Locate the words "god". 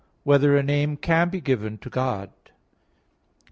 1.87-2.31